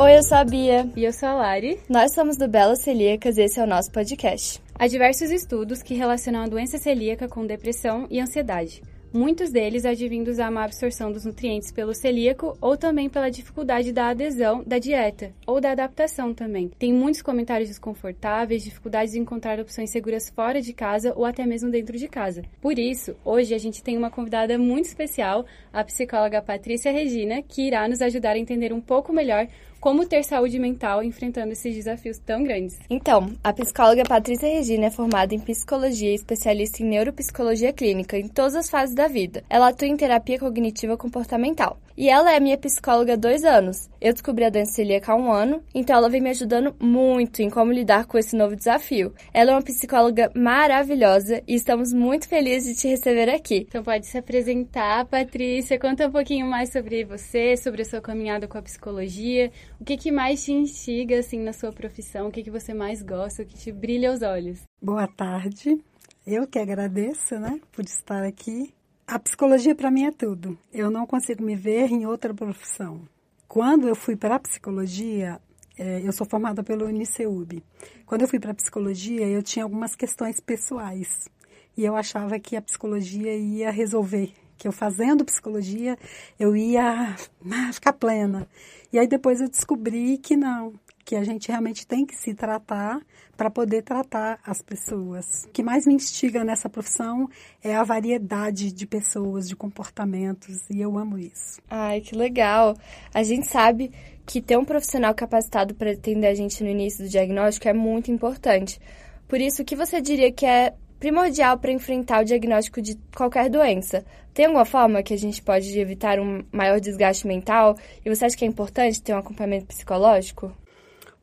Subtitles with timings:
[0.00, 0.88] Oi, eu sou a Bia.
[0.94, 1.80] E eu sou a Lari.
[1.88, 4.62] Nós somos do Bela Celíacas e esse é o nosso podcast.
[4.72, 8.80] Há diversos estudos que relacionam a doença celíaca com depressão e ansiedade.
[9.12, 14.10] Muitos deles advindos à má absorção dos nutrientes pelo celíaco ou também pela dificuldade da
[14.10, 16.70] adesão da dieta ou da adaptação também.
[16.78, 21.70] Tem muitos comentários desconfortáveis, dificuldades de encontrar opções seguras fora de casa ou até mesmo
[21.70, 22.42] dentro de casa.
[22.60, 27.66] Por isso, hoje a gente tem uma convidada muito especial, a psicóloga Patrícia Regina, que
[27.66, 29.48] irá nos ajudar a entender um pouco melhor
[29.80, 32.78] como ter saúde mental enfrentando esses desafios tão grandes.
[32.90, 38.28] Então, a psicóloga Patrícia Regina é formada em psicologia e especialista em neuropsicologia clínica em
[38.28, 39.44] todas as fases da vida.
[39.48, 41.78] Ela atua em terapia cognitiva comportamental.
[41.98, 43.90] E ela é minha psicóloga há dois anos.
[44.00, 47.50] Eu descobri a doença celíaca há um ano, então ela vem me ajudando muito em
[47.50, 49.12] como lidar com esse novo desafio.
[49.34, 53.66] Ela é uma psicóloga maravilhosa e estamos muito felizes de te receber aqui.
[53.68, 55.76] Então pode se apresentar, Patrícia.
[55.76, 59.50] Conta um pouquinho mais sobre você, sobre a sua caminhada com a psicologia.
[59.80, 62.28] O que, que mais te instiga assim na sua profissão?
[62.28, 63.42] O que, que você mais gosta?
[63.42, 64.60] O que te brilha os olhos?
[64.80, 65.76] Boa tarde.
[66.24, 68.72] Eu que agradeço, né, por estar aqui
[69.08, 70.58] a psicologia para mim é tudo.
[70.70, 73.08] Eu não consigo me ver em outra profissão.
[73.48, 75.40] Quando eu fui para a psicologia,
[75.78, 77.64] é, eu sou formada pelo Uniceub.
[78.04, 81.26] Quando eu fui para a psicologia, eu tinha algumas questões pessoais.
[81.74, 84.30] E eu achava que a psicologia ia resolver.
[84.58, 85.96] Que eu fazendo psicologia,
[86.38, 87.16] eu ia
[87.50, 88.46] ah, ficar plena.
[88.92, 90.74] E aí depois eu descobri que não,
[91.08, 93.00] que a gente realmente tem que se tratar
[93.34, 95.44] para poder tratar as pessoas.
[95.44, 97.30] O que mais me instiga nessa profissão
[97.64, 101.62] é a variedade de pessoas, de comportamentos, e eu amo isso.
[101.70, 102.76] Ai, que legal!
[103.14, 103.90] A gente sabe
[104.26, 108.10] que ter um profissional capacitado para atender a gente no início do diagnóstico é muito
[108.10, 108.78] importante.
[109.26, 113.48] Por isso, o que você diria que é primordial para enfrentar o diagnóstico de qualquer
[113.48, 114.04] doença?
[114.34, 117.78] Tem alguma forma que a gente pode evitar um maior desgaste mental?
[118.04, 120.54] E você acha que é importante ter um acompanhamento psicológico?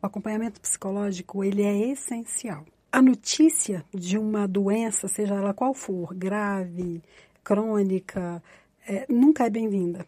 [0.06, 2.64] O acompanhamento psicológico, ele é essencial.
[2.92, 7.02] A notícia de uma doença, seja ela qual for, grave,
[7.44, 8.40] crônica,
[8.88, 10.06] é, nunca é bem-vinda.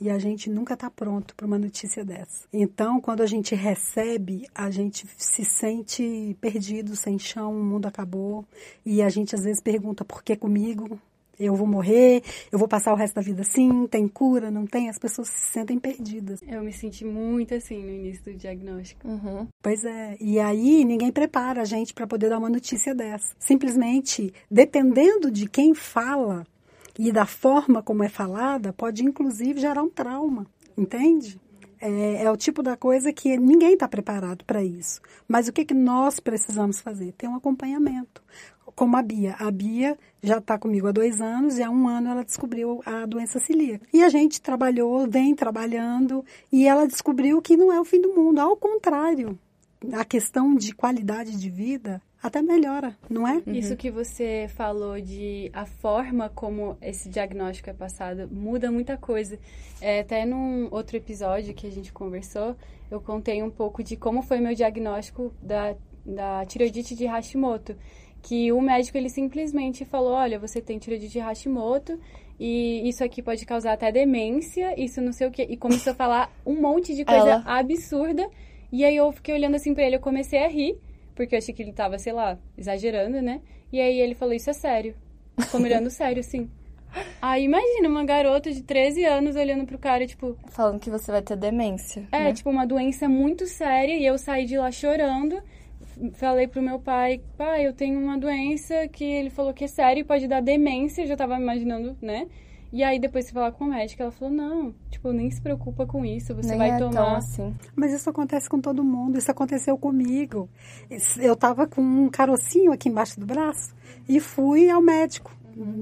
[0.00, 2.48] E a gente nunca está pronto para uma notícia dessa.
[2.52, 8.44] Então, quando a gente recebe, a gente se sente perdido, sem chão, o mundo acabou.
[8.84, 11.00] E a gente às vezes pergunta por que comigo?
[11.38, 14.88] Eu vou morrer, eu vou passar o resto da vida assim, tem cura, não tem?
[14.88, 16.40] As pessoas se sentem perdidas.
[16.46, 19.06] Eu me senti muito assim no início do diagnóstico.
[19.06, 19.46] Uhum.
[19.62, 23.34] Pois é, e aí ninguém prepara a gente para poder dar uma notícia dessa.
[23.38, 26.46] Simplesmente, dependendo de quem fala
[26.98, 31.38] e da forma como é falada, pode inclusive gerar um trauma, entende?
[31.78, 35.00] É, é, o tipo da coisa que ninguém está preparado para isso.
[35.28, 37.12] Mas o que, que nós precisamos fazer?
[37.12, 38.22] Ter um acompanhamento
[38.76, 39.34] como a Bia.
[39.38, 43.06] A Bia já está comigo há dois anos e há um ano ela descobriu a
[43.06, 43.86] doença celíaca.
[43.92, 48.14] E a gente trabalhou, vem trabalhando e ela descobriu que não é o fim do
[48.14, 48.38] mundo.
[48.38, 49.38] Ao contrário,
[49.92, 53.40] a questão de qualidade de vida até melhora, não é?
[53.46, 59.38] Isso que você falou de a forma como esse diagnóstico é passado muda muita coisa.
[59.80, 62.56] É, até num outro episódio que a gente conversou,
[62.90, 67.76] eu contei um pouco de como foi meu diagnóstico da, da tireoidite de Hashimoto
[68.26, 71.96] que o médico ele simplesmente falou, olha, você tem tireoidite de Hashimoto
[72.40, 75.94] e isso aqui pode causar até demência, isso não sei o que, e começou a
[75.94, 77.44] falar um monte de coisa Ela...
[77.46, 78.28] absurda.
[78.72, 80.76] E aí eu fiquei olhando assim para ele, eu comecei a rir,
[81.14, 83.40] porque eu achei que ele tava, sei lá, exagerando, né?
[83.72, 84.96] E aí ele falou, isso é sério.
[85.38, 86.50] Ficou mirando sério, assim.
[87.22, 90.36] Aí imagina uma garota de 13 anos olhando pro cara, tipo.
[90.48, 92.08] Falando que você vai ter demência.
[92.10, 92.32] É, né?
[92.32, 93.96] tipo, uma doença muito séria.
[93.98, 95.42] E eu saí de lá chorando
[96.14, 100.04] falei pro meu pai, pai, eu tenho uma doença que ele falou que é sério,
[100.04, 102.26] pode dar demência, eu já tava imaginando, né?
[102.72, 105.86] E aí depois você falar com a médica, ela falou, não, tipo, nem se preocupa
[105.86, 107.16] com isso, você nem vai é tomar.
[107.16, 107.54] assim.
[107.74, 110.48] Mas isso acontece com todo mundo, isso aconteceu comigo.
[111.18, 113.74] Eu tava com um carocinho aqui embaixo do braço
[114.08, 115.35] e fui ao médico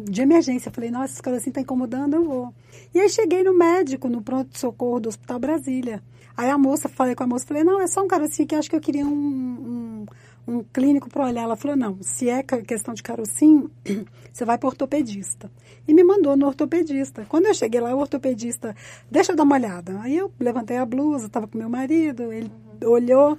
[0.09, 0.71] de emergência.
[0.71, 2.55] Falei, nossa, esse carocinho tá incomodando, eu vou.
[2.95, 6.03] E aí cheguei no médico, no pronto-socorro do Hospital Brasília.
[6.37, 8.69] Aí a moça, falei com a moça, falei, não, é só um carocinho que acho
[8.69, 10.07] que eu queria um, um,
[10.55, 11.43] um clínico para olhar.
[11.43, 13.71] Ela falou, não, se é questão de carocinho,
[14.33, 15.51] você vai para ortopedista.
[15.87, 17.25] E me mandou no ortopedista.
[17.29, 18.75] Quando eu cheguei lá, o ortopedista,
[19.11, 20.01] deixa eu dar uma olhada.
[20.01, 22.51] Aí eu levantei a blusa, estava com meu marido, ele
[22.83, 22.91] uhum.
[22.91, 23.39] olhou,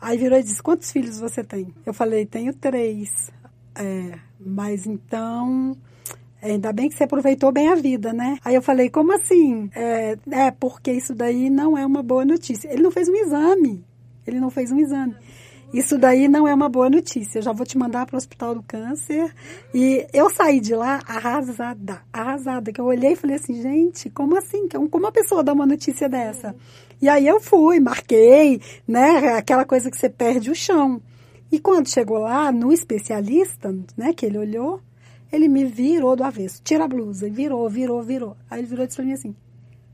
[0.00, 1.74] aí virou e disse, quantos filhos você tem?
[1.86, 3.30] Eu falei, tenho três.
[3.74, 5.76] É, mas então
[6.44, 8.36] Ainda bem que você aproveitou bem a vida, né?
[8.44, 9.70] Aí eu falei, como assim?
[9.74, 12.68] É, é, porque isso daí não é uma boa notícia.
[12.70, 13.82] Ele não fez um exame.
[14.26, 15.16] Ele não fez um exame.
[15.72, 17.38] Isso daí não é uma boa notícia.
[17.38, 19.34] Eu já vou te mandar para o Hospital do Câncer.
[19.72, 22.70] E eu saí de lá arrasada, arrasada.
[22.70, 24.68] Que eu olhei e falei assim, gente, como assim?
[24.68, 26.54] Como uma pessoa dá uma notícia dessa?
[27.00, 29.38] E aí eu fui, marquei, né?
[29.38, 31.00] Aquela coisa que você perde o chão.
[31.54, 34.80] E quando chegou lá, no especialista, né, que ele olhou,
[35.30, 36.60] ele me virou do avesso.
[36.64, 37.30] Tira a blusa.
[37.30, 38.36] Virou, virou, virou.
[38.50, 39.36] Aí ele virou e disse pra mim assim,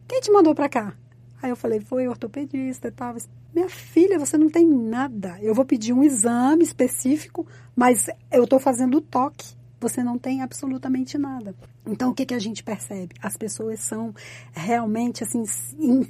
[0.08, 0.94] quem te mandou pra cá?
[1.42, 3.14] Aí eu falei, foi ortopedista e tal.
[3.54, 5.36] Minha filha, você não tem nada.
[5.42, 7.46] Eu vou pedir um exame específico,
[7.76, 11.54] mas eu estou fazendo o toque você não tem absolutamente nada.
[11.86, 13.14] Então, o que, que a gente percebe?
[13.22, 14.14] As pessoas são
[14.52, 15.42] realmente, assim,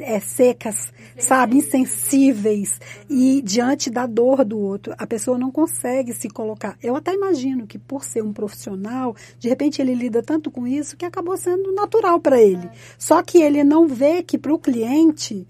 [0.00, 1.58] é, secas, sabe?
[1.58, 2.81] Insensíveis.
[3.08, 6.76] E diante da dor do outro, a pessoa não consegue se colocar.
[6.82, 10.96] Eu até imagino que, por ser um profissional, de repente ele lida tanto com isso
[10.96, 12.69] que acabou sendo natural para ele.
[12.99, 15.46] Só que ele não vê que para o cliente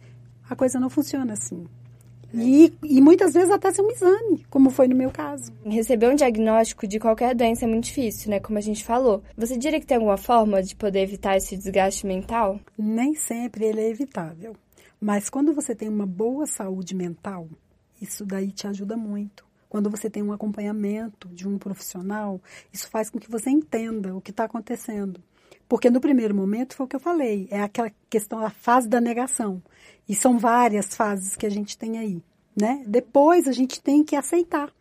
[0.49, 1.67] a coisa não funciona assim.
[2.33, 5.53] E, e muitas vezes até ser um exame, como foi no meu caso.
[5.65, 8.41] Receber um diagnóstico de qualquer doença é muito difícil, né?
[8.41, 9.23] Como a gente falou.
[9.37, 12.61] Você diria que tem alguma forma de poder evitar esse desgaste mental?
[12.79, 14.55] Nem sempre ele é evitável.
[15.01, 17.49] Mas quando você tem uma boa saúde mental,
[18.01, 19.45] isso daí te ajuda muito.
[19.69, 22.41] Quando você tem um acompanhamento de um profissional,
[22.73, 25.23] isso faz com que você entenda o que está acontecendo.
[25.71, 29.01] Porque no primeiro momento foi o que eu falei, é aquela questão, a fase da
[29.01, 29.63] negação.
[30.09, 32.21] E são várias fases que a gente tem aí,
[32.61, 32.83] né?
[32.89, 34.73] Depois a gente tem que aceitar.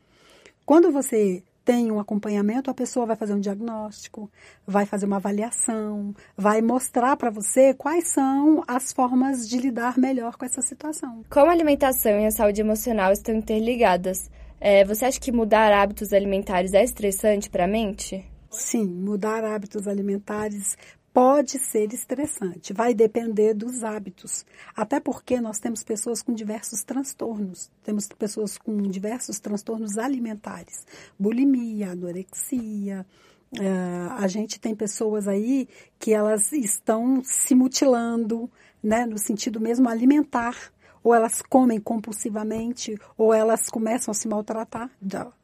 [0.66, 4.32] Quando você tem um acompanhamento, a pessoa vai fazer um diagnóstico,
[4.66, 10.38] vai fazer uma avaliação, vai mostrar para você quais são as formas de lidar melhor
[10.38, 11.24] com essa situação.
[11.30, 14.28] Como a alimentação e a saúde emocional estão interligadas,
[14.60, 18.26] é, você acha que mudar hábitos alimentares é estressante para a mente?
[18.50, 20.76] Sim, mudar hábitos alimentares
[21.14, 24.46] pode ser estressante, vai depender dos hábitos.
[24.76, 30.86] Até porque nós temos pessoas com diversos transtornos, temos pessoas com diversos transtornos alimentares,
[31.20, 33.06] bulimia, anorexia.
[33.52, 35.68] Uh, a gente tem pessoas aí
[35.98, 38.50] que elas estão se mutilando,
[38.82, 40.56] né, no sentido mesmo alimentar,
[41.04, 44.92] ou elas comem compulsivamente, ou elas começam a se maltratar,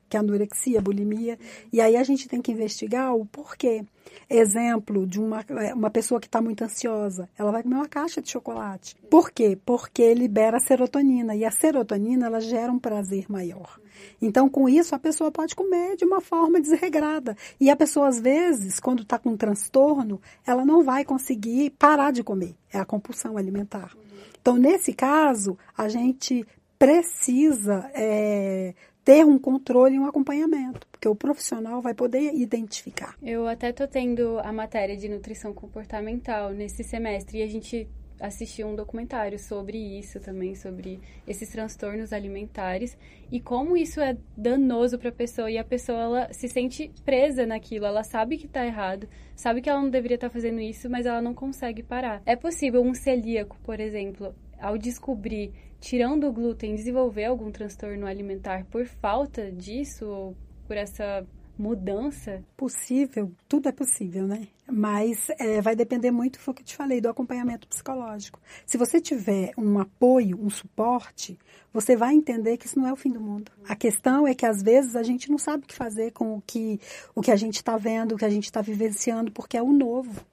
[0.09, 1.37] que é anorexia, bulimia,
[1.71, 3.83] e aí a gente tem que investigar o porquê.
[4.29, 8.21] Exemplo de uma, é, uma pessoa que está muito ansiosa, ela vai comer uma caixa
[8.21, 8.95] de chocolate.
[9.09, 9.57] Por quê?
[9.65, 13.79] Porque libera serotonina, e a serotonina ela gera um prazer maior.
[14.21, 17.35] Então, com isso, a pessoa pode comer de uma forma desregrada.
[17.59, 22.11] E a pessoa, às vezes, quando está com um transtorno, ela não vai conseguir parar
[22.11, 22.55] de comer.
[22.71, 23.95] É a compulsão alimentar.
[24.41, 26.45] Então, nesse caso, a gente
[26.77, 28.73] precisa é,
[29.05, 33.15] ter um controle e um acompanhamento, porque o profissional vai poder identificar.
[33.21, 37.87] Eu até tô tendo a matéria de nutrição comportamental nesse semestre e a gente
[38.19, 42.97] assistiu um documentário sobre isso também, sobre esses transtornos alimentares
[43.31, 47.45] e como isso é danoso para a pessoa e a pessoa ela se sente presa
[47.45, 50.89] naquilo, ela sabe que está errado, sabe que ela não deveria estar tá fazendo isso,
[50.89, 52.23] mas ela não consegue parar.
[52.25, 58.65] É possível um celíaco, por exemplo, ao descobrir tirando o glúten, desenvolver algum transtorno alimentar
[58.65, 60.37] por falta disso ou
[60.67, 61.25] por essa
[61.57, 62.43] mudança?
[62.57, 64.47] Possível, tudo é possível, né?
[64.69, 68.39] Mas é, vai depender muito, foi o que eu te falei, do acompanhamento psicológico.
[68.65, 71.37] Se você tiver um apoio, um suporte,
[71.71, 73.51] você vai entender que isso não é o fim do mundo.
[73.67, 76.41] A questão é que às vezes a gente não sabe o que fazer com o
[76.41, 76.79] que,
[77.13, 79.71] o que a gente está vendo, o que a gente está vivenciando, porque é o
[79.71, 80.25] novo.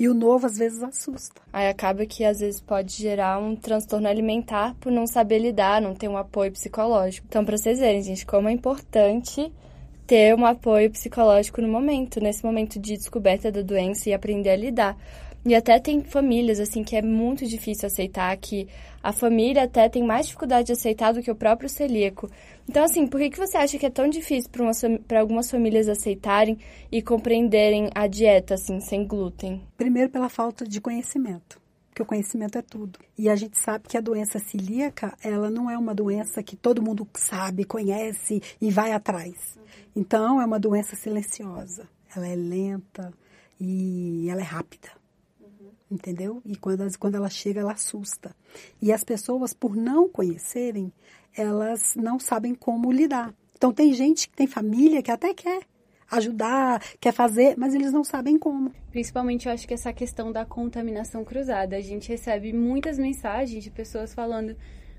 [0.00, 1.42] E o novo às vezes assusta.
[1.52, 5.94] Aí acaba que às vezes pode gerar um transtorno alimentar por não saber lidar, não
[5.94, 7.26] ter um apoio psicológico.
[7.28, 9.52] Então, para vocês verem, gente, como é importante
[10.06, 14.56] ter um apoio psicológico no momento, nesse momento de descoberta da doença e aprender a
[14.56, 14.96] lidar.
[15.44, 18.68] E até tem famílias, assim, que é muito difícil aceitar, que
[19.02, 22.30] a família até tem mais dificuldade de aceitar do que o próprio celíaco.
[22.68, 24.50] Então, assim, por que, que você acha que é tão difícil
[25.08, 26.58] para algumas famílias aceitarem
[26.92, 29.62] e compreenderem a dieta, assim, sem glúten?
[29.78, 33.00] Primeiro, pela falta de conhecimento porque o conhecimento é tudo.
[33.18, 36.80] E a gente sabe que a doença celíaca, ela não é uma doença que todo
[36.80, 39.58] mundo sabe, conhece e vai atrás.
[39.94, 41.88] Então, é uma doença silenciosa.
[42.14, 43.12] Ela é lenta
[43.58, 44.99] e ela é rápida
[45.90, 46.40] entendeu?
[46.44, 48.34] E quando, quando ela chega, ela assusta.
[48.80, 50.92] E as pessoas, por não conhecerem,
[51.36, 53.34] elas não sabem como lidar.
[53.56, 55.62] Então, tem gente que tem família que até quer
[56.10, 58.72] ajudar, quer fazer, mas eles não sabem como.
[58.90, 61.76] Principalmente, eu acho que essa questão da contaminação cruzada.
[61.76, 64.56] A gente recebe muitas mensagens de pessoas falando: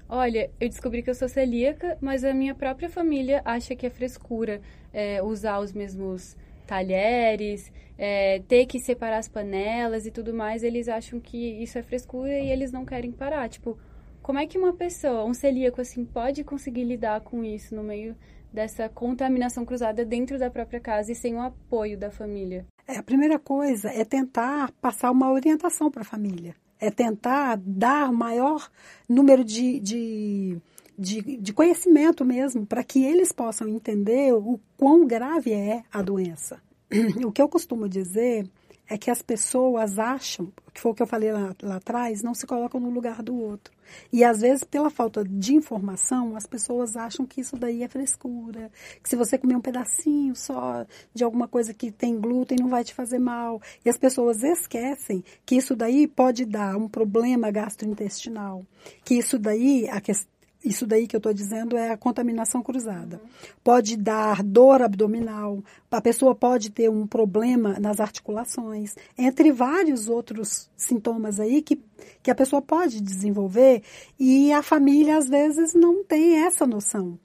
[0.08, 3.90] olha, eu descobri que eu sou celíaca, mas a minha própria família acha que é
[3.90, 4.62] frescura
[4.94, 6.38] é, usar os mesmos
[6.72, 11.84] talheres, é, ter que separar as panelas e tudo mais, eles acham que isso é
[11.84, 13.50] frescura e eles não querem parar.
[13.50, 13.78] Tipo,
[14.22, 18.16] como é que uma pessoa, um celíaco assim, pode conseguir lidar com isso no meio
[18.54, 22.66] dessa contaminação cruzada dentro da própria casa e sem o apoio da família?
[22.88, 26.56] É, a primeira coisa é tentar passar uma orientação para a família.
[26.80, 28.70] É tentar dar maior
[29.10, 30.58] número de, de,
[30.98, 36.62] de, de conhecimento mesmo, para que eles possam entender o quão grave é a doença.
[37.26, 38.50] O que eu costumo dizer
[38.92, 42.34] é que as pessoas acham, que foi o que eu falei lá, lá, atrás, não
[42.34, 43.74] se colocam no lugar do outro.
[44.12, 48.70] E às vezes, pela falta de informação, as pessoas acham que isso daí é frescura,
[49.02, 52.84] que se você comer um pedacinho só de alguma coisa que tem glúten não vai
[52.84, 53.62] te fazer mal.
[53.86, 58.66] E as pessoas esquecem que isso daí pode dar um problema gastrointestinal,
[59.06, 60.30] que isso daí, a questão
[60.64, 63.20] isso daí que eu estou dizendo é a contaminação cruzada.
[63.64, 70.70] Pode dar dor abdominal, a pessoa pode ter um problema nas articulações, entre vários outros
[70.78, 71.82] sintomas aí que,
[72.22, 73.84] que a pessoa pode desenvolver
[74.20, 77.18] e a família às vezes não tem essa noção.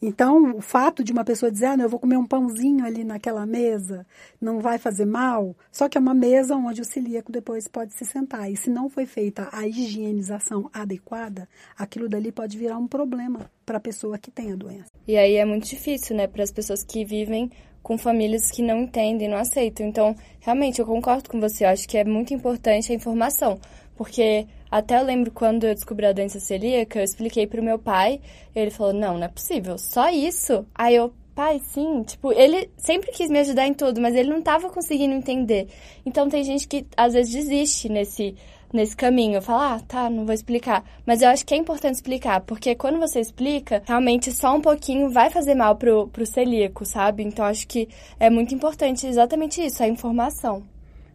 [0.00, 3.02] Então, o fato de uma pessoa dizer, ah, não, eu vou comer um pãozinho ali
[3.02, 4.06] naquela mesa,
[4.40, 8.04] não vai fazer mal, só que é uma mesa onde o celíaco depois pode se
[8.04, 8.50] sentar.
[8.50, 13.78] E se não foi feita a higienização adequada, aquilo dali pode virar um problema para
[13.78, 14.90] a pessoa que tem a doença.
[15.06, 17.50] E aí é muito difícil, né, para as pessoas que vivem
[17.82, 19.86] com famílias que não entendem, não aceitam.
[19.86, 23.58] Então, realmente, eu concordo com você, eu acho que é muito importante a informação,
[23.98, 28.20] porque até eu lembro quando eu descobri a doença celíaca, eu expliquei pro meu pai,
[28.54, 30.64] ele falou: "Não, não é possível, só isso".
[30.74, 34.42] Aí eu pai, sim, tipo, ele sempre quis me ajudar em tudo, mas ele não
[34.42, 35.68] tava conseguindo entender.
[36.04, 38.34] Então tem gente que às vezes desiste nesse
[38.72, 39.40] nesse caminho.
[39.40, 40.84] Fala, ah, tá, não vou explicar.
[41.06, 45.10] Mas eu acho que é importante explicar, porque quando você explica, realmente só um pouquinho
[45.10, 47.22] vai fazer mal pro, pro celíaco, sabe?
[47.22, 47.88] Então acho que
[48.18, 50.62] é muito importante exatamente isso, a informação.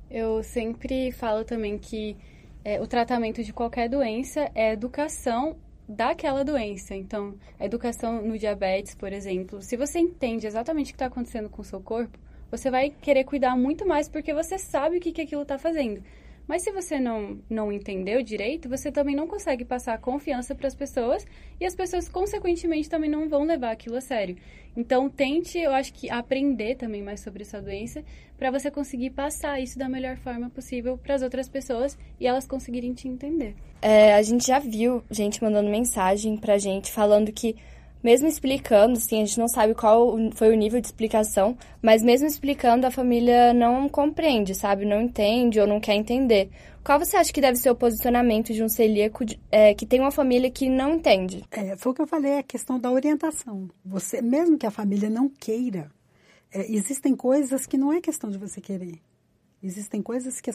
[0.10, 2.16] Eu sempre falo também que
[2.64, 6.96] é, o tratamento de qualquer doença é educação daquela doença.
[6.96, 11.50] Então, a educação no diabetes, por exemplo, se você entende exatamente o que está acontecendo
[11.50, 12.18] com o seu corpo,
[12.50, 16.04] você vai querer cuidar muito mais porque você sabe o que, que aquilo está fazendo.
[16.48, 20.76] Mas se você não, não entendeu direito, você também não consegue passar confiança para as
[20.76, 21.26] pessoas
[21.60, 24.36] e as pessoas, consequentemente, também não vão levar aquilo a sério.
[24.76, 28.04] Então, tente, eu acho que, aprender também mais sobre essa doença
[28.38, 32.46] para você conseguir passar isso da melhor forma possível para as outras pessoas e elas
[32.46, 33.56] conseguirem te entender.
[33.82, 37.56] É, a gente já viu gente mandando mensagem para gente falando que
[38.04, 42.28] mesmo explicando, assim, a gente não sabe qual foi o nível de explicação, mas mesmo
[42.28, 44.86] explicando, a família não compreende, sabe?
[44.86, 46.50] Não entende ou não quer entender.
[46.84, 50.12] Qual você acha que deve ser o posicionamento de um celíaco é, que tem uma
[50.12, 51.46] família que não entende?
[51.50, 53.70] É, foi o que eu falei, a questão da orientação.
[53.86, 55.90] Você, mesmo que a família não queira,
[56.52, 59.00] é, existem coisas que não é questão de você querer.
[59.64, 60.52] Existem coisas que,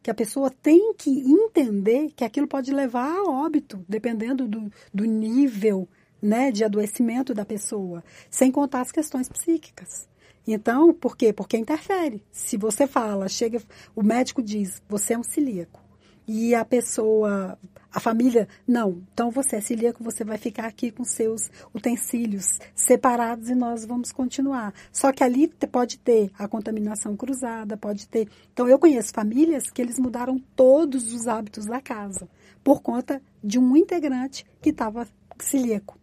[0.00, 5.04] que a pessoa tem que entender que aquilo pode levar a óbito, dependendo do, do
[5.04, 5.88] nível
[6.22, 10.08] né, de adoecimento da pessoa, sem contar as questões psíquicas.
[10.46, 11.32] Então, por quê?
[11.32, 12.22] Porque interfere.
[12.30, 13.60] Se você fala, chega,
[13.94, 15.80] o médico diz, você é um celíaco.
[16.26, 17.58] E a pessoa,
[17.92, 23.50] a família, não, então você é celíaco, você vai ficar aqui com seus utensílios separados
[23.50, 24.72] e nós vamos continuar.
[24.92, 28.28] Só que ali pode ter a contaminação cruzada, pode ter.
[28.52, 32.28] Então, eu conheço famílias que eles mudaram todos os hábitos da casa
[32.62, 35.06] por conta de um integrante que estava
[35.40, 36.01] celíaco.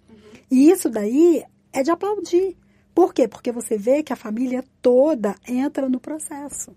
[0.52, 2.58] E isso daí é de aplaudir.
[2.94, 3.28] Por quê?
[3.28, 6.76] Porque você vê que a família toda entra no processo.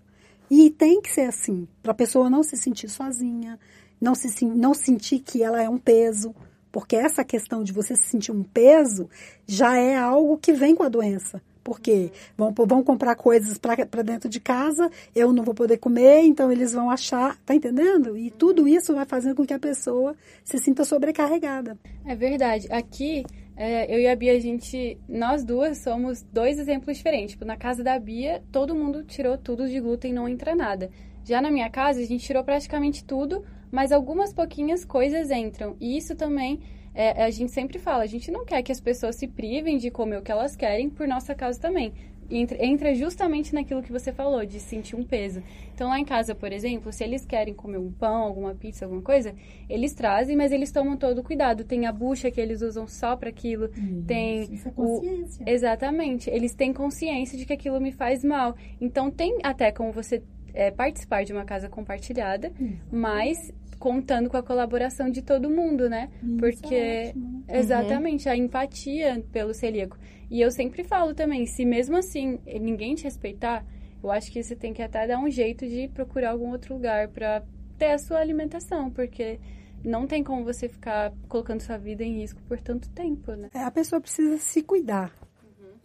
[0.49, 3.59] E tem que ser assim, para a pessoa não se sentir sozinha,
[3.99, 6.33] não, se, não sentir que ela é um peso.
[6.71, 9.09] Porque essa questão de você se sentir um peso
[9.47, 11.41] já é algo que vem com a doença.
[11.63, 16.51] Porque vão, vão comprar coisas para dentro de casa, eu não vou poder comer, então
[16.51, 18.17] eles vão achar, tá entendendo?
[18.17, 20.13] E tudo isso vai fazendo com que a pessoa
[20.43, 21.77] se sinta sobrecarregada.
[22.05, 22.67] É verdade.
[22.69, 23.23] Aqui
[23.55, 27.31] eu e a Bia, a gente, nós duas somos dois exemplos diferentes.
[27.31, 30.89] Tipo, na casa da Bia, todo mundo tirou tudo de glúten, não entra nada.
[31.23, 35.75] Já na minha casa, a gente tirou praticamente tudo, mas algumas pouquinhas coisas entram.
[35.79, 36.59] E isso também,
[36.93, 39.91] é, a gente sempre fala, a gente não quer que as pessoas se privem de
[39.91, 41.93] comer o que elas querem por nossa causa também
[42.29, 45.41] entra justamente naquilo que você falou, de sentir um peso.
[45.73, 49.01] Então, lá em casa, por exemplo, se eles querem comer um pão, alguma pizza, alguma
[49.01, 49.33] coisa,
[49.69, 51.63] eles trazem, mas eles tomam todo o cuidado.
[51.63, 53.69] Tem a bucha que eles usam só para aquilo,
[54.05, 55.45] tem isso é consciência.
[55.45, 58.55] o exatamente, eles têm consciência de que aquilo me faz mal.
[58.79, 60.21] Então, tem até como você
[60.53, 62.51] é, participar de uma casa compartilhada,
[62.91, 63.51] mas
[63.83, 66.09] contando com a colaboração de todo mundo, né?
[66.23, 67.59] Isso Porque é ótimo, né?
[67.59, 69.97] exatamente a empatia pelo celíaco.
[70.31, 73.65] E eu sempre falo também, se mesmo assim ninguém te respeitar,
[74.01, 77.09] eu acho que você tem que até dar um jeito de procurar algum outro lugar
[77.09, 77.43] para
[77.77, 79.37] ter a sua alimentação, porque
[79.83, 83.49] não tem como você ficar colocando sua vida em risco por tanto tempo, né?
[83.53, 85.13] É, a pessoa precisa se cuidar.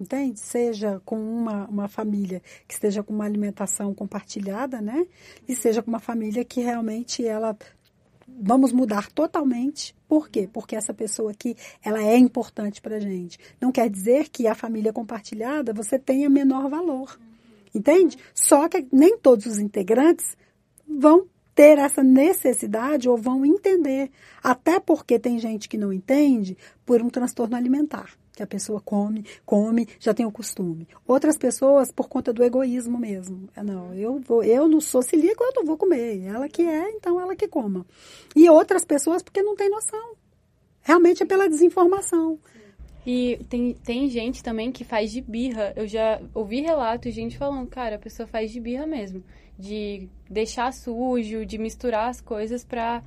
[0.00, 0.38] Entende?
[0.38, 5.04] Seja com uma, uma família que esteja com uma alimentação compartilhada, né?
[5.48, 7.58] E seja com uma família que realmente ela
[8.40, 9.94] vamos mudar totalmente.
[10.08, 10.48] Por quê?
[10.52, 13.38] Porque essa pessoa aqui, ela é importante para gente.
[13.60, 17.18] Não quer dizer que a família compartilhada você tenha menor valor.
[17.74, 18.16] Entende?
[18.34, 20.36] Só que nem todos os integrantes
[20.88, 24.10] vão ter essa necessidade ou vão entender.
[24.42, 26.56] Até porque tem gente que não entende
[26.86, 30.86] por um transtorno alimentar que a pessoa come, come, já tem o costume.
[31.06, 33.48] Outras pessoas por conta do egoísmo mesmo.
[33.56, 36.22] É, não, eu vou, eu não sou celíaco, eu não vou comer.
[36.22, 37.84] Ela que é, então ela que coma.
[38.36, 40.14] E outras pessoas porque não tem noção.
[40.82, 42.38] Realmente é pela desinformação.
[43.04, 45.72] E tem, tem gente também que faz de birra.
[45.74, 49.24] Eu já ouvi relatos de gente falando, cara, a pessoa faz de birra mesmo.
[49.58, 53.02] De deixar sujo, de misturar as coisas pra,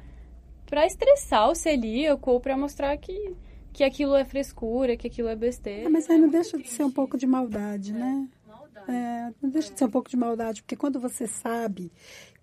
[0.86, 3.34] estressar o celíaco ou pra mostrar que
[3.74, 5.88] que aquilo é frescura, que aquilo é besteira.
[5.88, 8.28] Ah, mas aí não deixa de ser um pouco de maldade, né?
[8.88, 11.92] É, não deixa de ser um pouco de maldade, porque quando você sabe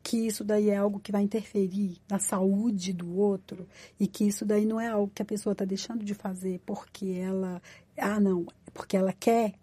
[0.03, 3.69] que isso daí é algo que vai interferir na saúde do outro
[3.99, 7.07] e que isso daí não é algo que a pessoa está deixando de fazer porque
[7.07, 7.61] ela,
[7.99, 9.55] ah não, porque ela quer,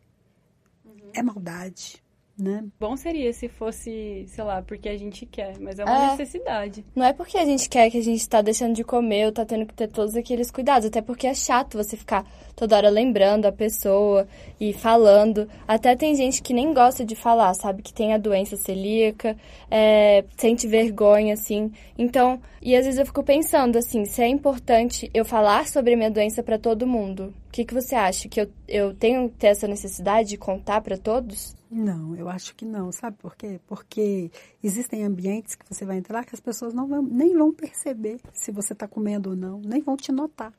[1.13, 2.03] é maldade
[2.37, 2.65] né?
[2.79, 6.11] Bom seria se fosse, sei lá, porque a gente quer, mas é uma é.
[6.11, 6.85] necessidade.
[6.95, 9.45] Não é porque a gente quer que a gente tá deixando de comer ou tá
[9.45, 12.25] tendo que ter todos aqueles cuidados, até porque é chato você ficar
[12.55, 14.27] toda hora lembrando a pessoa
[14.59, 15.47] e falando.
[15.67, 17.81] Até tem gente que nem gosta de falar, sabe?
[17.81, 19.37] Que tem a doença celíaca,
[19.69, 21.71] é, sente vergonha, assim.
[21.97, 25.97] Então, e às vezes eu fico pensando, assim, se é importante eu falar sobre a
[25.97, 27.33] minha doença para todo mundo.
[27.47, 28.27] O que, que você acha?
[28.27, 31.55] Que eu, eu tenho que ter essa necessidade de contar para todos?
[31.77, 32.89] Não, eu acho que não.
[32.89, 33.59] Sabe por quê?
[33.67, 34.31] Porque
[34.63, 38.49] existem ambientes que você vai entrar que as pessoas não vão, nem vão perceber se
[38.49, 40.53] você está comendo ou não, nem vão te notar.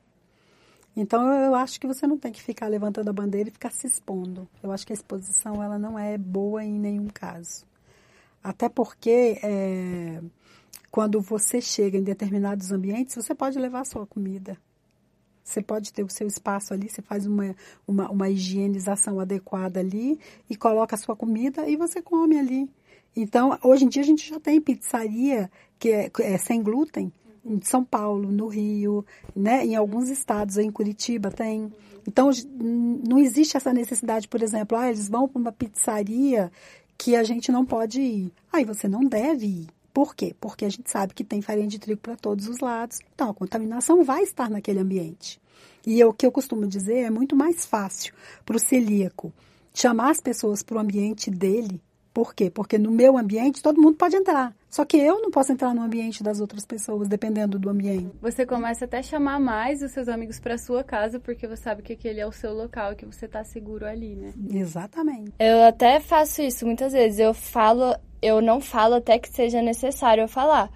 [0.95, 3.87] Então eu acho que você não tem que ficar levantando a bandeira e ficar se
[3.87, 4.47] expondo.
[4.61, 7.65] Eu acho que a exposição ela não é boa em nenhum caso.
[8.43, 10.21] Até porque é,
[10.91, 14.55] quando você chega em determinados ambientes, você pode levar a sua comida.
[15.47, 17.55] Você pode ter o seu espaço ali, você faz uma,
[17.87, 22.69] uma, uma higienização adequada ali e coloca a sua comida e você come ali.
[23.15, 27.13] Então, hoje em dia a gente já tem pizzaria que é, é sem glúten
[27.45, 29.65] em São Paulo, no Rio, né?
[29.65, 31.71] Em alguns estados, em Curitiba tem.
[32.05, 32.29] Então,
[33.07, 36.51] não existe essa necessidade, por exemplo, ah, eles vão para uma pizzaria
[36.97, 38.33] que a gente não pode ir.
[38.51, 39.67] Aí você não deve ir.
[39.97, 40.35] Por quê?
[40.39, 42.99] Porque a gente sabe que tem farinha de trigo para todos os lados.
[43.15, 45.41] Então, a contaminação vai estar naquele ambiente.
[45.83, 48.13] E o que eu costumo dizer é muito mais fácil
[48.45, 49.33] para o celíaco
[49.73, 51.81] chamar as pessoas para o ambiente dele.
[52.13, 52.47] Por quê?
[52.47, 54.55] Porque no meu ambiente todo mundo pode entrar.
[54.69, 58.11] Só que eu não posso entrar no ambiente das outras pessoas, dependendo do ambiente.
[58.21, 61.81] Você começa até a chamar mais os seus amigos para sua casa, porque você sabe
[61.81, 64.31] que aquele é o seu local, que você está seguro ali, né?
[64.51, 65.33] Exatamente.
[65.39, 67.17] Eu até faço isso muitas vezes.
[67.17, 70.69] Eu falo eu não falo até que seja necessário eu falar.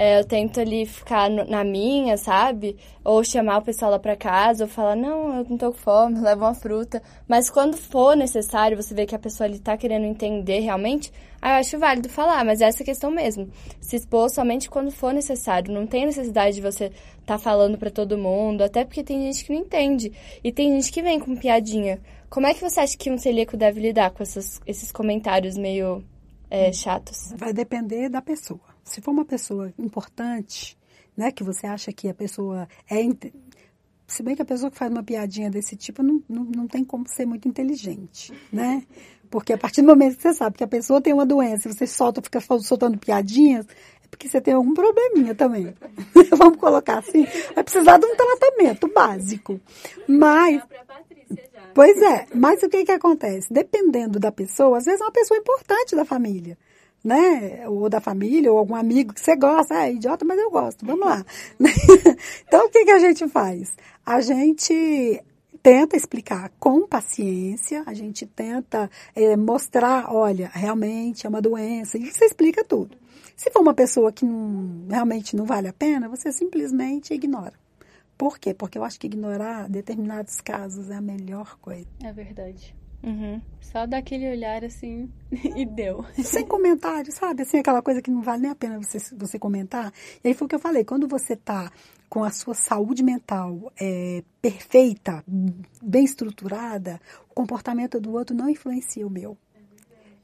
[0.00, 2.76] É, eu tento ali ficar no, na minha, sabe?
[3.04, 6.20] Ou chamar o pessoal lá pra casa, ou falar, não, eu não tô com fome,
[6.22, 7.02] leva uma fruta.
[7.26, 11.50] Mas quando for necessário, você vê que a pessoa ali tá querendo entender realmente, aí
[11.50, 13.50] eu acho válido falar, mas é essa questão mesmo.
[13.80, 15.74] Se expor somente quando for necessário.
[15.74, 16.92] Não tem necessidade de você
[17.26, 20.12] tá falando para todo mundo, até porque tem gente que não entende.
[20.44, 21.98] E tem gente que vem com piadinha.
[22.30, 26.04] Como é que você acha que um celíaco deve lidar com essas, esses comentários meio
[26.50, 27.32] é, chatos?
[27.36, 28.60] Vai depender da pessoa.
[28.84, 30.76] Se for uma pessoa importante,
[31.16, 32.96] né, que você acha que a pessoa é.
[34.06, 36.82] Se bem que a pessoa que faz uma piadinha desse tipo não, não, não tem
[36.82, 38.82] como ser muito inteligente, né?
[39.30, 41.74] Porque a partir do momento que você sabe que a pessoa tem uma doença e
[41.74, 45.74] você solta, fica soltando piadinhas, é porque você tem algum probleminha também.
[46.36, 47.26] Vamos colocar assim.
[47.54, 49.60] Vai precisar de um tratamento básico.
[50.08, 50.62] Mas.
[51.78, 53.46] Pois é, mas o que, que acontece?
[53.52, 56.58] Dependendo da pessoa, às vezes é uma pessoa importante da família,
[57.04, 57.68] né?
[57.68, 59.76] Ou da família, ou algum amigo que você gosta.
[59.76, 61.24] Ah, é idiota, mas eu gosto, vamos lá.
[62.44, 63.72] então, o que, que a gente faz?
[64.04, 65.22] A gente
[65.62, 72.10] tenta explicar com paciência, a gente tenta é, mostrar, olha, realmente é uma doença, e
[72.10, 72.98] você explica tudo.
[73.36, 77.52] Se for uma pessoa que não, realmente não vale a pena, você simplesmente ignora.
[78.18, 78.52] Por quê?
[78.52, 81.86] Porque eu acho que ignorar determinados casos é a melhor coisa.
[82.02, 82.76] É verdade.
[83.00, 83.40] Uhum.
[83.60, 86.04] Só dar aquele olhar assim e deu.
[86.22, 87.42] Sem comentário, sabe?
[87.42, 89.92] Assim, aquela coisa que não vale nem a pena você, você comentar.
[90.24, 91.70] E aí foi o que eu falei, quando você tá
[92.08, 95.22] com a sua saúde mental é, perfeita,
[95.80, 97.00] bem estruturada,
[97.30, 99.38] o comportamento do outro não influencia o meu.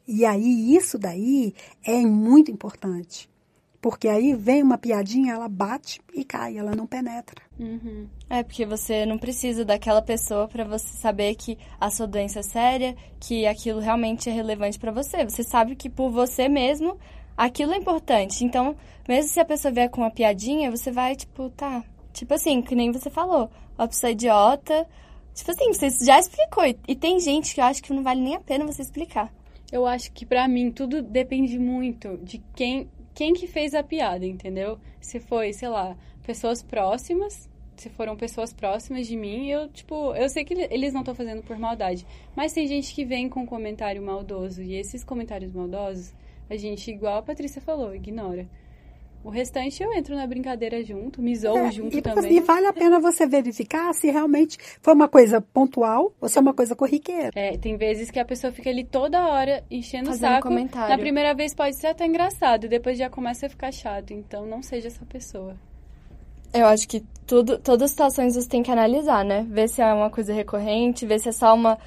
[0.06, 3.30] E aí, isso daí é muito importante.
[3.84, 7.42] Porque aí vem uma piadinha, ela bate e cai, ela não penetra.
[7.60, 8.08] Uhum.
[8.30, 12.42] É, porque você não precisa daquela pessoa para você saber que a sua doença é
[12.42, 15.22] séria, que aquilo realmente é relevante para você.
[15.24, 16.98] Você sabe que por você mesmo
[17.36, 18.42] aquilo é importante.
[18.42, 18.74] Então,
[19.06, 21.84] mesmo se a pessoa vier com uma piadinha, você vai, tipo, tá.
[22.10, 23.50] Tipo assim, que nem você falou.
[23.76, 24.88] Uma pessoa idiota.
[25.34, 26.64] Tipo assim, você já explicou.
[26.88, 29.30] E tem gente que eu acho que não vale nem a pena você explicar.
[29.70, 34.26] Eu acho que para mim tudo depende muito de quem quem que fez a piada,
[34.26, 34.78] entendeu?
[35.00, 35.96] Se foi, sei lá,
[36.26, 41.00] pessoas próximas, se foram pessoas próximas de mim, eu, tipo, eu sei que eles não
[41.00, 45.52] estão fazendo por maldade, mas tem gente que vem com comentário maldoso, e esses comentários
[45.52, 46.12] maldosos,
[46.48, 48.48] a gente, igual a Patrícia falou, ignora.
[49.24, 52.36] O restante eu entro na brincadeira junto, me zoo é, junto e, também.
[52.36, 56.40] E vale a pena você verificar se realmente foi uma coisa pontual ou se é
[56.42, 57.30] uma coisa corriqueira.
[57.34, 60.48] É, tem vezes que a pessoa fica ali toda hora enchendo o saco.
[60.48, 60.90] Comentário.
[60.94, 64.12] Na primeira vez pode ser até engraçado, depois já começa a ficar chato.
[64.12, 65.56] Então não seja essa pessoa.
[66.52, 69.46] Eu acho que tudo, todas as situações você tem que analisar, né?
[69.48, 71.78] Ver se é uma coisa recorrente, ver se é só uma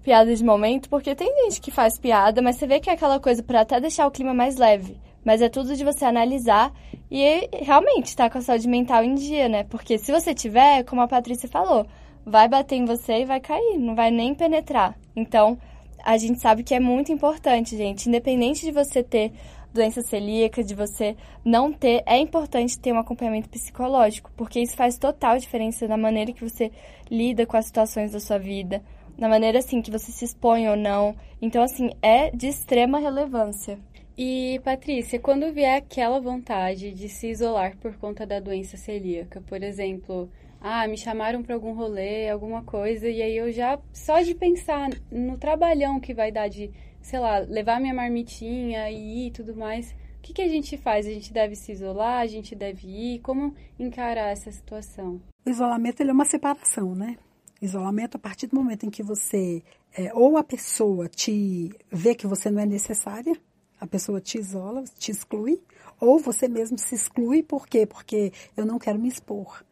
[0.00, 3.18] piada de momento, porque tem gente que faz piada, mas você vê que é aquela
[3.18, 4.96] coisa para até deixar o clima mais leve.
[5.24, 6.72] Mas é tudo de você analisar
[7.10, 9.64] e realmente estar tá com a saúde mental em dia, né?
[9.64, 11.86] Porque se você tiver, como a Patrícia falou,
[12.24, 14.96] vai bater em você e vai cair, não vai nem penetrar.
[15.16, 15.58] Então,
[16.04, 18.08] a gente sabe que é muito importante, gente.
[18.08, 19.32] Independente de você ter
[19.72, 24.96] doença celíaca, de você não ter, é importante ter um acompanhamento psicológico, porque isso faz
[24.96, 26.70] total diferença na maneira que você
[27.10, 28.82] lida com as situações da sua vida,
[29.18, 31.16] na maneira assim que você se expõe ou não.
[31.42, 33.78] Então, assim, é de extrema relevância.
[34.16, 39.60] E, Patrícia, quando vier aquela vontade de se isolar por conta da doença celíaca, por
[39.60, 44.32] exemplo, ah, me chamaram para algum rolê, alguma coisa, e aí eu já, só de
[44.34, 46.70] pensar no trabalhão que vai dar de,
[47.02, 50.78] sei lá, levar minha marmitinha e ir e tudo mais, o que, que a gente
[50.78, 51.06] faz?
[51.06, 52.20] A gente deve se isolar?
[52.20, 53.18] A gente deve ir?
[53.18, 55.20] Como encarar essa situação?
[55.44, 57.18] O isolamento ele é uma separação, né?
[57.60, 59.62] Isolamento a partir do momento em que você,
[59.94, 63.36] é, ou a pessoa te vê que você não é necessária,
[63.84, 65.60] a pessoa te isola, te exclui,
[66.00, 67.86] ou você mesmo se exclui, por quê?
[67.86, 69.62] Porque eu não quero me expor.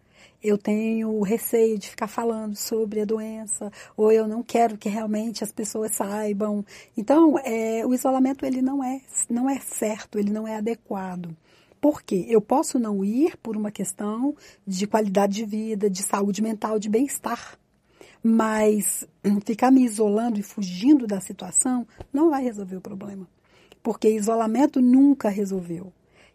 [0.42, 5.42] Eu tenho receio de ficar falando sobre a doença, ou eu não quero que realmente
[5.42, 6.64] as pessoas saibam.
[6.96, 11.34] Então, é, o isolamento ele não é, não é certo, ele não é adequado.
[11.80, 12.26] Por quê?
[12.28, 16.88] Eu posso não ir por uma questão de qualidade de vida, de saúde mental, de
[16.88, 17.58] bem-estar.
[18.22, 19.04] Mas
[19.44, 23.26] ficar me isolando e fugindo da situação não vai resolver o problema
[23.82, 25.92] porque isolamento nunca resolveu.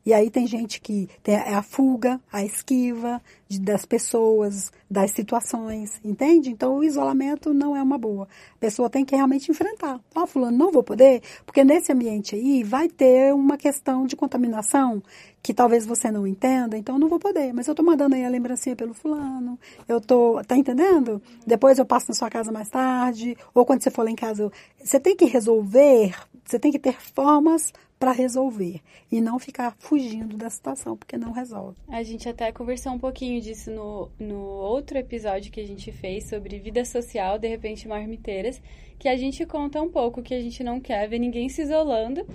[0.07, 5.99] E aí tem gente que tem a fuga, a esquiva de, das pessoas, das situações,
[6.01, 6.49] entende?
[6.49, 8.23] Então o isolamento não é uma boa.
[8.55, 9.99] A pessoa tem que realmente enfrentar.
[10.15, 14.15] Ó, oh, fulano, não vou poder, porque nesse ambiente aí vai ter uma questão de
[14.15, 15.03] contaminação
[15.41, 17.53] que talvez você não entenda, então não vou poder.
[17.53, 21.21] Mas eu tô mandando aí a lembrancinha pelo fulano, eu tô, tá entendendo?
[21.45, 24.43] Depois eu passo na sua casa mais tarde, ou quando você for lá em casa,
[24.43, 24.51] eu,
[24.83, 26.13] você tem que resolver
[26.47, 28.79] você tem que ter formas para resolver
[29.11, 31.75] e não ficar fugindo da situação, porque não resolve.
[31.89, 36.25] A gente até conversou um pouquinho disso no, no outro episódio que a gente fez
[36.29, 38.61] sobre vida social, de repente marmiteiras,
[38.97, 42.25] que a gente conta um pouco que a gente não quer ver ninguém se isolando,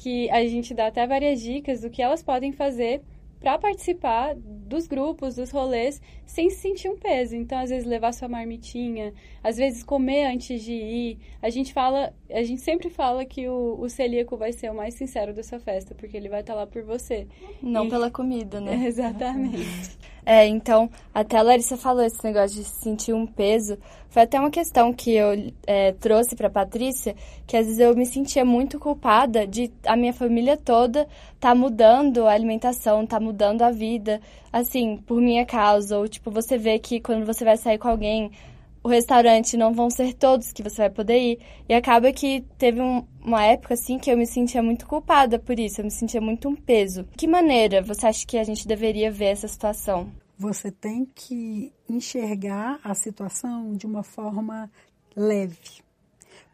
[0.00, 3.02] que a gente dá até várias dicas do que elas podem fazer
[3.38, 7.36] para participar dos grupos, dos rolês, sem se sentir um peso.
[7.36, 9.12] Então, às vezes, levar sua marmitinha,
[9.44, 11.18] às vezes, comer antes de ir.
[11.42, 14.94] A gente fala, a gente sempre fala que o, o celíaco vai ser o mais
[14.94, 17.26] sincero dessa festa, porque ele vai estar tá lá por você.
[17.62, 17.90] Não e...
[17.90, 18.84] pela comida, né?
[18.86, 19.98] Exatamente.
[20.24, 23.78] É, então, até a Larissa falou esse negócio de sentir um peso.
[24.08, 27.14] Foi até uma questão que eu é, trouxe para Patrícia,
[27.46, 31.08] que às vezes eu me sentia muito culpada de a minha família toda
[31.40, 34.20] tá mudando a alimentação, tá mudando a vida,
[34.52, 35.98] assim, por minha causa.
[35.98, 38.30] Ou, tipo, você vê que quando você vai sair com alguém,
[38.82, 41.38] o restaurante não vão ser todos que você vai poder ir.
[41.68, 45.58] E acaba que teve um, uma época, assim, que eu me sentia muito culpada por
[45.58, 45.80] isso.
[45.80, 47.06] Eu me sentia muito um peso.
[47.16, 50.10] Que maneira você acha que a gente deveria ver essa situação?
[50.38, 54.70] Você tem que enxergar a situação de uma forma
[55.14, 55.82] leve.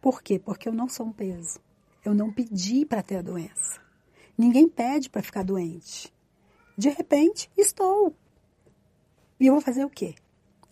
[0.03, 0.39] Por quê?
[0.39, 1.61] Porque eu não sou um peso.
[2.05, 3.81] Eu não pedi para ter a doença.
[4.37, 6.13] Ninguém pede para ficar doente.
[6.77, 8.13] De repente, estou.
[9.39, 10.15] E eu vou fazer o quê?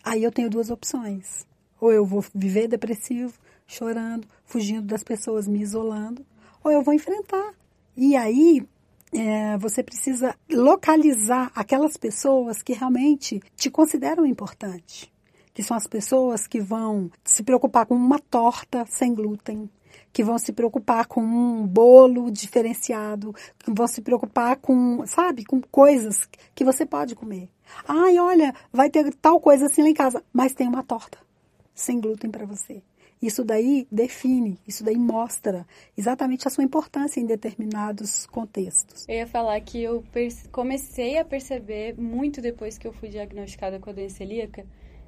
[0.04, 1.46] Aí eu tenho duas opções.
[1.80, 3.32] Ou eu vou viver depressivo,
[3.66, 6.24] chorando, fugindo das pessoas, me isolando,
[6.62, 7.54] ou eu vou enfrentar.
[7.96, 8.66] E aí
[9.12, 15.12] é, você precisa localizar aquelas pessoas que realmente te consideram importante.
[15.52, 19.70] Que são as pessoas que vão se preocupar com uma torta sem glúten,
[20.14, 25.60] que vão se preocupar com um bolo diferenciado, que vão se preocupar com, sabe, com
[25.60, 26.20] coisas
[26.54, 27.48] que você pode comer.
[27.86, 31.18] Ai, olha, vai ter tal coisa assim lá em casa, mas tem uma torta
[31.74, 32.80] sem glúten para você.
[33.20, 39.06] Isso daí define, isso daí mostra exatamente a sua importância em determinados contextos.
[39.08, 40.04] Eu ia falar que eu
[40.52, 44.64] comecei a perceber muito depois que eu fui diagnosticada com a doença celíaca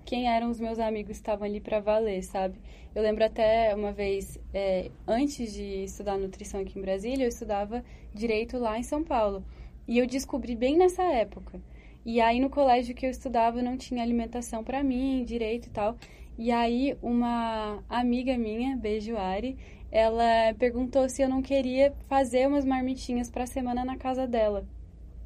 [0.07, 2.59] quem eram os meus amigos que estavam ali para valer, sabe?
[2.95, 7.85] Eu lembro até uma vez, é, antes de estudar nutrição aqui em Brasília, eu estudava
[8.15, 9.45] direito lá em São Paulo.
[9.87, 11.61] E eu descobri bem nessa época.
[12.05, 15.97] E aí no colégio que eu estudava não tinha alimentação para mim, direito e tal.
[16.39, 19.59] E aí uma amiga minha, beijo Ari,
[19.91, 24.65] ela perguntou se eu não queria fazer umas marmitinhas para semana na casa dela.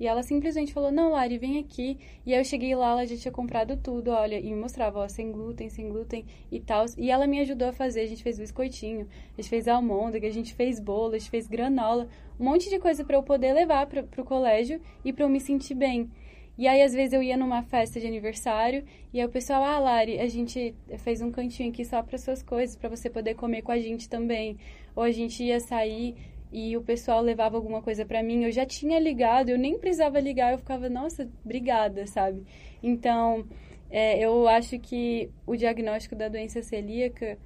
[0.01, 1.99] E ela simplesmente falou: Não, Lari, vem aqui.
[2.25, 5.31] E eu cheguei lá, ela já tinha comprado tudo, olha, e me mostrava, ó, sem
[5.31, 6.87] glúten, sem glúten e tal.
[6.97, 8.01] E ela me ajudou a fazer.
[8.01, 11.47] A gente fez biscoitinho, a gente fez almôndega, a gente fez bolo, a gente fez
[11.47, 12.09] granola,
[12.39, 15.39] um monte de coisa para eu poder levar para pro colégio e para eu me
[15.39, 16.11] sentir bem.
[16.57, 19.79] E aí, às vezes, eu ia numa festa de aniversário e aí o pessoal, ah,
[19.79, 23.63] Lari, a gente fez um cantinho aqui só para suas coisas, para você poder comer
[23.63, 24.59] com a gente também.
[24.95, 26.17] Ou a gente ia sair
[26.53, 30.19] e o pessoal levava alguma coisa para mim, eu já tinha ligado, eu nem precisava
[30.19, 32.43] ligar, eu ficava, nossa, obrigada, sabe?
[32.83, 33.47] Então,
[33.91, 37.39] é, eu acho que o diagnóstico da doença celíaca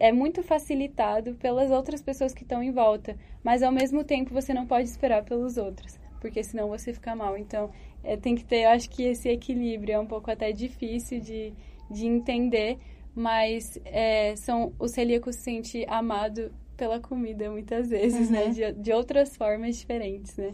[0.00, 4.52] é muito facilitado pelas outras pessoas que estão em volta, mas ao mesmo tempo você
[4.52, 7.36] não pode esperar pelos outros, porque senão você fica mal.
[7.38, 7.70] Então,
[8.02, 11.52] é, tem que ter, eu acho que esse equilíbrio é um pouco até difícil de,
[11.90, 12.78] de entender,
[13.14, 16.50] mas é, são o celíaco se sente amado
[16.82, 18.40] pela comida muitas vezes, né?
[18.40, 18.48] uhum.
[18.48, 18.72] né?
[18.72, 20.52] De, de outras formas diferentes, né?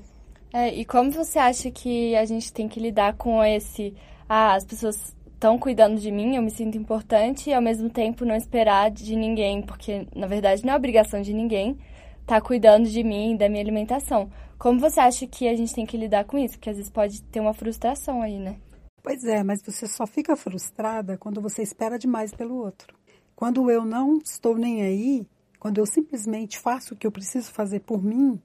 [0.52, 3.94] É, e como você acha que a gente tem que lidar com esse...
[4.28, 8.26] Ah, as pessoas estão cuidando de mim, eu me sinto importante e ao mesmo tempo
[8.26, 11.78] não esperar de ninguém, porque na verdade não é obrigação de ninguém
[12.20, 14.30] estar tá cuidando de mim e da minha alimentação.
[14.58, 16.58] Como você acha que a gente tem que lidar com isso?
[16.58, 18.56] Porque às vezes pode ter uma frustração aí, né?
[19.02, 22.94] Pois é, mas você só fica frustrada quando você espera demais pelo outro.
[23.34, 25.26] Quando eu não estou nem aí,
[25.58, 28.40] quando eu simplesmente faço o que eu preciso fazer por mim,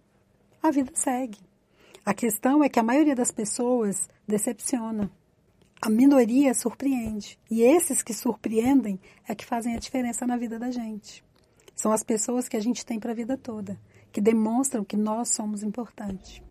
[0.62, 1.40] a vida segue.
[2.06, 5.10] A questão é que a maioria das pessoas decepciona.
[5.82, 7.38] A minoria surpreende.
[7.50, 11.24] E esses que surpreendem é que fazem a diferença na vida da gente.
[11.76, 13.80] São as pessoas que a gente tem para a vida toda,
[14.12, 16.42] que demonstram que nós somos importantes.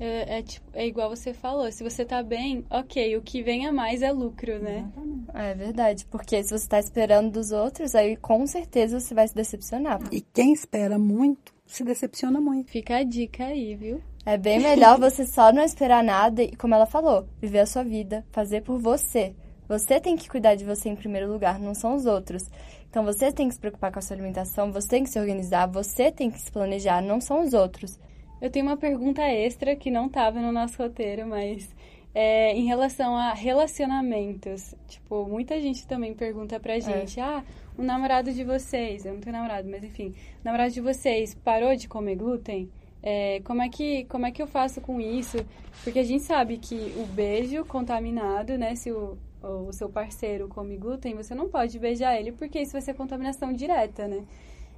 [0.00, 3.66] É, é, tipo, é, igual você falou, se você tá bem, ok, o que vem
[3.66, 4.90] a mais é lucro, né?
[5.34, 9.34] É verdade, porque se você tá esperando dos outros, aí com certeza você vai se
[9.34, 10.00] decepcionar.
[10.10, 12.70] E quem espera muito, se decepciona muito.
[12.70, 14.00] Fica a dica aí, viu?
[14.24, 17.84] É bem melhor você só não esperar nada e, como ela falou, viver a sua
[17.84, 19.34] vida, fazer por você.
[19.68, 22.42] Você tem que cuidar de você em primeiro lugar, não são os outros.
[22.88, 25.66] Então você tem que se preocupar com a sua alimentação, você tem que se organizar,
[25.66, 27.98] você tem que se planejar, não são os outros.
[28.40, 31.68] Eu tenho uma pergunta extra que não estava no nosso roteiro, mas
[32.14, 34.74] é, em relação a relacionamentos.
[34.88, 36.80] Tipo, muita gente também pergunta pra é.
[36.80, 37.22] gente: é.
[37.22, 37.44] ah,
[37.76, 41.76] o namorado de vocês, eu não tenho namorado, mas enfim, o namorado de vocês parou
[41.76, 42.70] de comer glúten?
[43.02, 45.38] É, como, é que, como é que eu faço com isso?
[45.82, 48.74] Porque a gente sabe que o beijo contaminado, né?
[48.74, 52.82] Se o, o seu parceiro come glúten, você não pode beijar ele, porque isso vai
[52.82, 54.24] ser contaminação direta, né?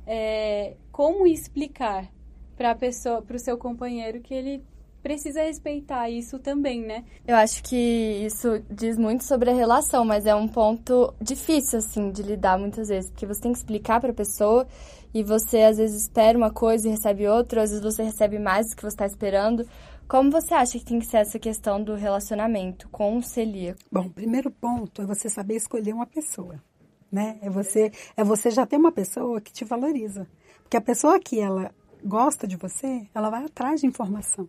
[0.06, 2.08] É, como explicar
[2.56, 4.64] para a pessoa, para o seu companheiro que ele
[5.02, 7.04] precisa respeitar isso também, né?
[7.26, 12.10] Eu acho que isso diz muito sobre a relação, mas é um ponto difícil assim
[12.10, 14.66] de lidar muitas vezes, porque você tem que explicar para a pessoa
[15.12, 18.70] e você às vezes espera uma coisa e recebe outra, às vezes você recebe mais
[18.70, 19.66] do que você está esperando.
[20.08, 23.80] Como você acha que tem que ser essa questão do relacionamento com o celíaco?
[23.90, 26.62] Bom, primeiro ponto é você saber escolher uma pessoa,
[27.10, 27.38] né?
[27.42, 30.28] É você é você já ter uma pessoa que te valoriza.
[30.62, 31.70] Porque a pessoa que ela
[32.04, 34.48] gosta de você, ela vai atrás de informação.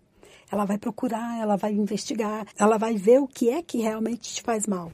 [0.51, 4.41] Ela vai procurar, ela vai investigar, ela vai ver o que é que realmente te
[4.41, 4.91] faz mal.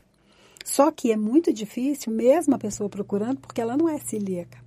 [0.64, 4.60] Só que é muito difícil, mesmo a pessoa procurando, porque ela não é celíaca.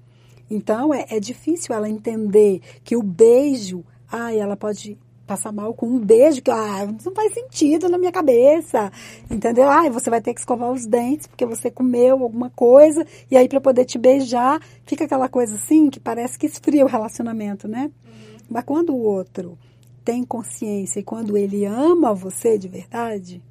[0.50, 4.98] Então, é, é difícil ela entender que o beijo, ai, ela pode
[5.32, 8.92] passar mal com um beijo que ah, não faz sentido na minha cabeça,
[9.30, 9.70] entendeu?
[9.70, 13.48] Ah, você vai ter que escovar os dentes porque você comeu alguma coisa e aí
[13.48, 17.90] para poder te beijar fica aquela coisa assim que parece que esfria o relacionamento, né?
[18.04, 18.36] Uhum.
[18.50, 19.58] Mas quando o outro
[20.04, 23.42] tem consciência e quando ele ama você de verdade,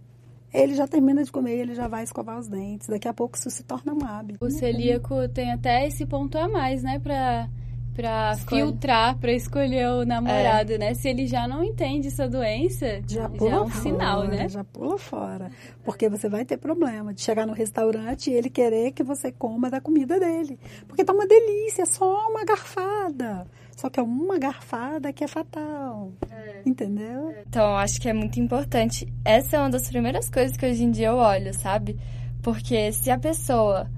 [0.53, 2.87] ele já termina de comer, ele já vai escovar os dentes.
[2.87, 4.45] Daqui a pouco isso se torna um hábito.
[4.45, 7.49] O celíaco tem até esse ponto a mais, né, para
[7.93, 8.61] pra Escolhe.
[8.61, 10.77] filtrar, pra escolher o namorado, é.
[10.77, 10.93] né?
[10.93, 14.49] Se ele já não entende essa doença, já, pula já é um fora, sinal, né?
[14.49, 15.51] Já pula fora.
[15.83, 19.69] Porque você vai ter problema de chegar no restaurante e ele querer que você coma
[19.69, 20.59] da comida dele.
[20.87, 23.47] Porque tá uma delícia, só uma garfada.
[23.75, 26.11] Só que é uma garfada que é fatal.
[26.29, 26.61] É.
[26.65, 27.33] Entendeu?
[27.47, 29.11] Então, acho que é muito importante.
[29.25, 31.97] Essa é uma das primeiras coisas que hoje em dia eu olho, sabe?
[32.43, 33.89] Porque se a pessoa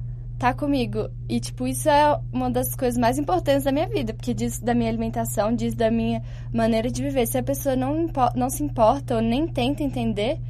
[0.44, 1.10] tá comigo.
[1.30, 4.74] E, tipo, isso é uma das coisas mais importantes da minha vida, porque diz da
[4.74, 6.22] minha alimentação, diz da minha
[6.54, 7.26] maneira de viver.
[7.26, 10.42] Se a pessoa não, não se importa ou nem tenta entender,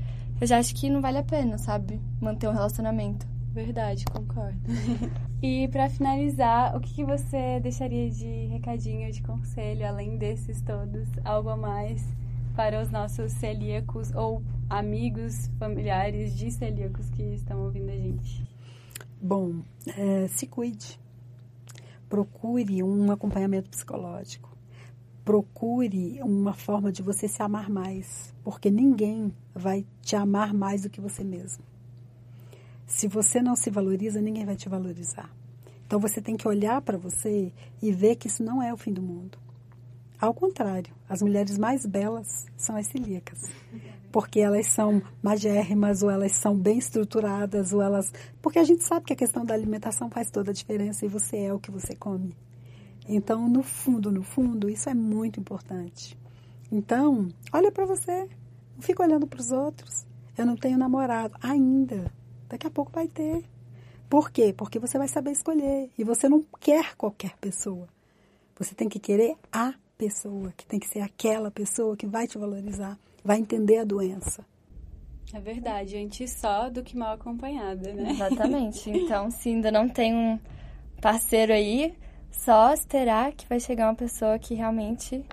[0.42, 2.02] eu já acho que não vale a pena, sabe?
[2.20, 3.28] Manter um relacionamento.
[3.54, 4.58] Verdade, concordo.
[5.44, 11.08] e para finalizar, o que, que você deixaria de recadinho, de conselho, além desses todos?
[11.24, 12.04] Algo a mais
[12.56, 18.53] para os nossos celíacos ou amigos, familiares de celíacos que estão ouvindo a gente?
[19.26, 21.00] Bom, é, se cuide.
[22.10, 24.50] Procure um acompanhamento psicológico.
[25.24, 30.90] Procure uma forma de você se amar mais, porque ninguém vai te amar mais do
[30.90, 31.64] que você mesmo.
[32.86, 35.34] Se você não se valoriza, ninguém vai te valorizar.
[35.88, 38.92] Então você tem que olhar para você e ver que isso não é o fim
[38.92, 39.38] do mundo.
[40.20, 43.40] Ao contrário, as mulheres mais belas são as celíacas
[44.14, 49.08] porque elas são magérrimas ou elas são bem estruturadas ou elas porque a gente sabe
[49.08, 51.96] que a questão da alimentação faz toda a diferença e você é o que você
[51.96, 52.38] come.
[53.10, 56.16] Então, no fundo, no fundo, isso é muito importante.
[56.72, 58.30] Então, olha para você,
[58.76, 60.06] não fica olhando para os outros.
[60.38, 62.12] Eu não tenho namorado ainda.
[62.48, 63.44] Daqui a pouco vai ter.
[64.08, 64.54] Por quê?
[64.56, 67.88] Porque você vai saber escolher e você não quer qualquer pessoa.
[68.60, 72.38] Você tem que querer a pessoa, que tem que ser aquela pessoa que vai te
[72.38, 74.46] valorizar vai entender a doença.
[75.34, 78.12] É verdade, antes só do que mal acompanhada, né?
[78.12, 78.90] Exatamente.
[78.90, 80.40] Então, se ainda não tem um
[81.02, 81.96] parceiro aí,
[82.32, 85.26] só esperar que vai chegar uma pessoa que realmente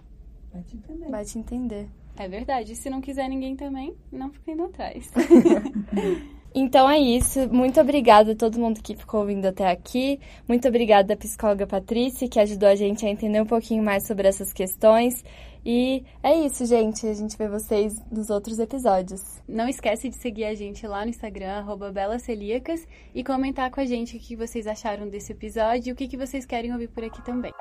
[0.53, 1.11] vai te entender.
[1.11, 1.89] Vai te entender.
[2.17, 2.73] É verdade.
[2.73, 5.11] E se não quiser ninguém também, não fica indo atrás.
[6.55, 7.49] Então é isso.
[7.53, 10.19] Muito obrigada a todo mundo que ficou ouvindo até aqui.
[10.49, 14.27] Muito obrigada à psicóloga Patrícia, que ajudou a gente a entender um pouquinho mais sobre
[14.27, 15.25] essas questões.
[15.65, 17.07] E é isso, gente.
[17.07, 19.21] A gente vê vocês nos outros episódios.
[19.49, 24.17] Não esquece de seguir a gente lá no Instagram, belacelíacas, e comentar com a gente
[24.17, 27.53] o que vocês acharam desse episódio e o que vocês querem ouvir por aqui também.